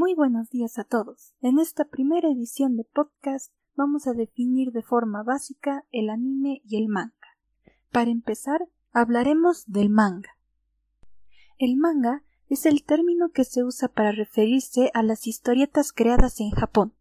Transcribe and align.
Muy 0.00 0.14
buenos 0.14 0.48
días 0.48 0.78
a 0.78 0.84
todos. 0.84 1.34
En 1.42 1.58
esta 1.58 1.84
primera 1.84 2.30
edición 2.30 2.74
de 2.74 2.84
podcast 2.84 3.52
vamos 3.76 4.06
a 4.06 4.14
definir 4.14 4.72
de 4.72 4.82
forma 4.82 5.22
básica 5.22 5.84
el 5.92 6.08
anime 6.08 6.62
y 6.64 6.78
el 6.78 6.88
manga. 6.88 7.12
Para 7.92 8.10
empezar, 8.10 8.66
hablaremos 8.92 9.66
del 9.66 9.90
manga. 9.90 10.30
El 11.58 11.76
manga 11.76 12.24
es 12.48 12.64
el 12.64 12.82
término 12.82 13.28
que 13.28 13.44
se 13.44 13.62
usa 13.62 13.88
para 13.88 14.10
referirse 14.10 14.90
a 14.94 15.02
las 15.02 15.26
historietas 15.26 15.92
creadas 15.92 16.40
en 16.40 16.52
Japón. 16.52 16.94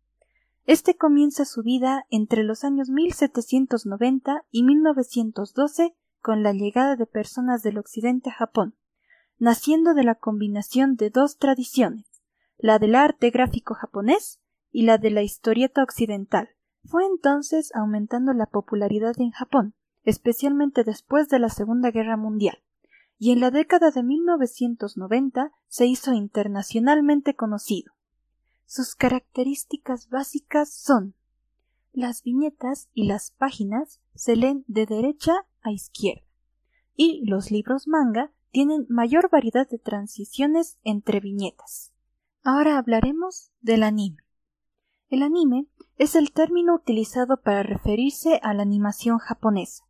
Este 0.66 0.98
comienza 0.98 1.46
su 1.46 1.64
vida 1.64 2.06
entre 2.10 2.44
los 2.44 2.66
años 2.66 2.90
1790 2.90 4.44
y 4.52 4.64
1912 4.64 5.96
con 6.20 6.44
la 6.44 6.52
llegada 6.52 6.98
de 6.98 7.06
personas 7.06 7.64
del 7.64 7.78
occidente 7.78 8.30
a 8.30 8.34
Japón, 8.34 8.76
naciendo 9.38 9.94
de 9.94 10.04
la 10.04 10.16
combinación 10.16 10.98
de 10.98 11.12
dos 11.12 11.38
tradiciones, 11.38 12.09
la 12.60 12.78
del 12.78 12.96
arte 12.96 13.30
gráfico 13.30 13.74
japonés 13.74 14.40
y 14.72 14.84
la 14.84 14.98
de 14.98 15.10
la 15.10 15.24
historieta 15.24 15.82
occidental. 15.82 16.50
Fue 16.84 17.06
entonces 17.06 17.74
aumentando 17.74 18.34
la 18.34 18.46
popularidad 18.46 19.20
en 19.20 19.32
Japón, 19.32 19.74
especialmente 20.04 20.84
después 20.84 21.30
de 21.30 21.40
la 21.40 21.50
Segunda 21.50 21.90
Guerra 21.92 22.18
Mundial, 22.18 22.60
y 23.18 23.32
en 23.32 23.40
la 23.40 23.52
década 23.52 23.92
de 23.92 24.04
1990 24.04 25.52
se 25.68 25.86
hizo 25.86 26.14
internacionalmente 26.14 27.36
conocido. 27.36 27.94
Sus 28.66 28.94
características 28.96 30.10
básicas 30.10 30.72
son 30.72 31.16
las 31.94 32.24
viñetas 32.24 32.90
y 32.94 33.08
las 33.08 33.32
páginas 33.32 34.00
se 34.16 34.36
leen 34.36 34.64
de 34.68 34.86
derecha 34.86 35.46
a 35.62 35.72
izquierda, 35.72 36.24
y 36.96 37.26
los 37.26 37.52
libros 37.52 37.88
manga 37.88 38.32
tienen 38.52 38.86
mayor 38.90 39.30
variedad 39.30 39.68
de 39.68 39.80
transiciones 39.80 40.78
entre 40.84 41.20
viñetas. 41.20 41.94
Ahora 42.44 42.78
hablaremos 42.78 43.52
del 43.60 43.84
anime. 43.84 44.24
El 45.10 45.24
anime 45.24 45.68
es 45.98 46.16
el 46.16 46.32
término 46.32 46.74
utilizado 46.74 47.42
para 47.42 47.64
referirse 47.64 48.40
a 48.44 48.54
la 48.54 48.62
animación 48.62 49.18
japonesa, 49.18 49.84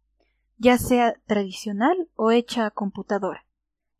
ya 0.57 0.79
sea 0.79 1.13
tradicional 1.27 2.09
o 2.15 2.31
hecha 2.31 2.65
a 2.65 2.71
computadora. 2.71 3.45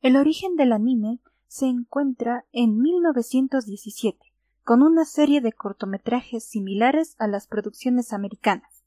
El 0.02 0.16
origen 0.16 0.56
del 0.56 0.74
anime 0.74 1.20
se 1.48 1.68
encuentra 1.68 2.46
en 2.52 2.82
1917, 2.82 4.18
con 4.64 4.82
una 4.82 5.06
serie 5.06 5.42
de 5.42 5.54
cortometrajes 5.54 6.44
similares 6.44 7.16
a 7.20 7.28
las 7.28 7.46
producciones 7.46 8.14
americanas, 8.14 8.84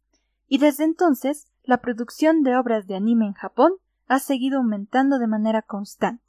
y 0.48 0.58
desde 0.58 0.84
entonces 0.84 1.46
la 1.62 1.80
producción 1.80 2.42
de 2.42 2.56
obras 2.56 2.88
de 2.88 2.96
anime 2.96 3.26
en 3.26 3.34
Japón 3.34 3.74
ha 4.08 4.18
seguido 4.18 4.58
aumentando 4.58 5.20
de 5.20 5.28
manera 5.28 5.62
constante, 5.62 6.24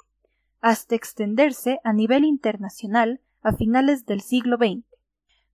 hasta 0.64 0.95
extenderse 0.95 1.81
a 1.83 1.92
nivel 1.92 2.23
internacional 2.23 3.19
a 3.42 3.52
finales 3.52 4.06
del 4.06 4.22
siglo 4.22 4.56
XX. 4.56 4.86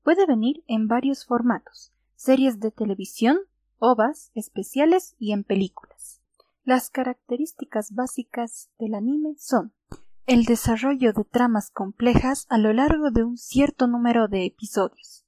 Puede 0.04 0.28
venir 0.28 0.64
en 0.68 0.88
varios 0.88 1.26
formatos, 1.26 1.92
series 2.16 2.60
de 2.60 2.70
televisión, 2.70 3.40
ovas, 3.80 4.30
especiales 4.36 5.16
y 5.18 5.32
en 5.34 5.44
películas. 5.44 6.22
Las 6.64 6.92
características 6.92 7.92
básicas 7.96 8.70
del 8.78 8.94
anime 8.94 9.34
son 9.40 9.74
el 10.28 10.46
desarrollo 10.46 11.12
de 11.12 11.24
tramas 11.24 11.72
complejas 11.72 12.46
a 12.48 12.60
lo 12.60 12.72
largo 12.72 13.10
de 13.10 13.24
un 13.24 13.36
cierto 13.36 13.88
número 13.88 14.28
de 14.28 14.46
episodios, 14.46 15.26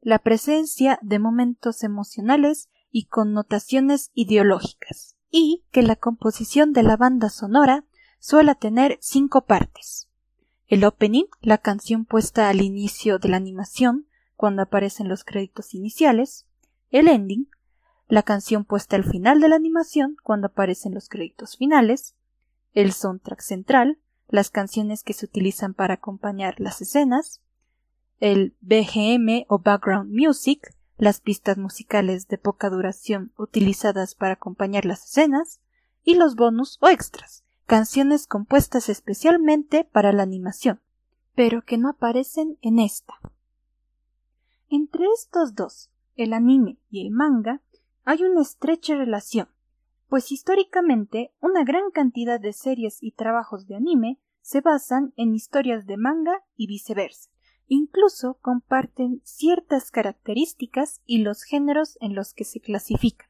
la 0.00 0.20
presencia 0.20 0.98
de 1.02 1.18
momentos 1.18 1.84
emocionales 1.84 2.70
y 2.90 3.08
connotaciones 3.08 4.10
ideológicas, 4.14 5.18
y 5.30 5.66
que 5.70 5.82
la 5.82 5.96
composición 5.96 6.72
de 6.72 6.82
la 6.82 6.96
banda 6.96 7.28
sonora 7.28 7.84
suele 8.22 8.54
tener 8.54 8.98
cinco 9.00 9.46
partes. 9.46 10.08
El 10.68 10.84
opening, 10.84 11.24
la 11.40 11.58
canción 11.58 12.04
puesta 12.04 12.48
al 12.48 12.60
inicio 12.60 13.18
de 13.18 13.28
la 13.28 13.36
animación, 13.36 14.06
cuando 14.36 14.62
aparecen 14.62 15.08
los 15.08 15.24
créditos 15.24 15.74
iniciales, 15.74 16.46
el 16.90 17.08
ending, 17.08 17.48
la 18.06 18.22
canción 18.22 18.64
puesta 18.64 18.94
al 18.94 19.02
final 19.02 19.40
de 19.40 19.48
la 19.48 19.56
animación, 19.56 20.16
cuando 20.22 20.46
aparecen 20.46 20.94
los 20.94 21.08
créditos 21.08 21.56
finales, 21.56 22.14
el 22.74 22.92
soundtrack 22.92 23.40
central, 23.40 23.98
las 24.28 24.50
canciones 24.50 25.02
que 25.02 25.14
se 25.14 25.26
utilizan 25.26 25.74
para 25.74 25.94
acompañar 25.94 26.60
las 26.60 26.80
escenas, 26.80 27.42
el 28.20 28.54
BGM 28.60 29.46
o 29.48 29.58
background 29.58 30.12
music, 30.12 30.76
las 30.96 31.20
pistas 31.20 31.58
musicales 31.58 32.28
de 32.28 32.38
poca 32.38 32.70
duración 32.70 33.32
utilizadas 33.36 34.14
para 34.14 34.34
acompañar 34.34 34.84
las 34.84 35.06
escenas, 35.06 35.60
y 36.04 36.14
los 36.14 36.36
bonus 36.36 36.78
o 36.80 36.88
extras, 36.88 37.41
canciones 37.66 38.26
compuestas 38.26 38.88
especialmente 38.88 39.84
para 39.84 40.12
la 40.12 40.22
animación, 40.22 40.80
pero 41.34 41.62
que 41.62 41.78
no 41.78 41.90
aparecen 41.90 42.58
en 42.60 42.78
esta. 42.78 43.14
Entre 44.68 45.06
estos 45.14 45.54
dos, 45.54 45.90
el 46.16 46.32
anime 46.32 46.78
y 46.90 47.06
el 47.06 47.10
manga, 47.10 47.60
hay 48.04 48.22
una 48.22 48.42
estrecha 48.42 48.94
relación, 48.96 49.48
pues 50.08 50.32
históricamente 50.32 51.32
una 51.40 51.64
gran 51.64 51.90
cantidad 51.90 52.40
de 52.40 52.52
series 52.52 53.02
y 53.02 53.12
trabajos 53.12 53.66
de 53.66 53.76
anime 53.76 54.18
se 54.42 54.60
basan 54.60 55.14
en 55.16 55.34
historias 55.34 55.86
de 55.86 55.96
manga 55.96 56.42
y 56.56 56.66
viceversa. 56.66 57.30
Incluso 57.68 58.34
comparten 58.42 59.22
ciertas 59.24 59.90
características 59.90 61.00
y 61.06 61.18
los 61.18 61.44
géneros 61.44 61.96
en 62.00 62.14
los 62.14 62.34
que 62.34 62.44
se 62.44 62.60
clasifican. 62.60 63.28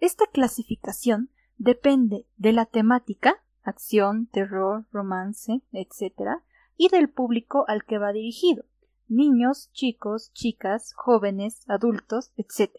Esta 0.00 0.26
clasificación 0.26 1.30
depende 1.62 2.26
de 2.38 2.52
la 2.52 2.66
temática, 2.66 3.36
acción, 3.62 4.26
terror, 4.26 4.84
romance, 4.90 5.62
etc., 5.72 6.40
y 6.76 6.88
del 6.88 7.08
público 7.08 7.64
al 7.68 7.84
que 7.84 7.98
va 7.98 8.12
dirigido, 8.12 8.64
niños, 9.08 9.70
chicos, 9.72 10.32
chicas, 10.32 10.92
jóvenes, 10.94 11.62
adultos, 11.68 12.32
etc. 12.36 12.72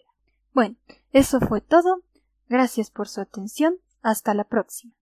Bueno, 0.51 0.75
eso 1.13 1.39
fue 1.39 1.61
todo. 1.61 2.03
Gracias 2.49 2.91
por 2.91 3.07
su 3.07 3.21
atención. 3.21 3.77
Hasta 4.01 4.33
la 4.33 4.43
próxima. 4.43 4.93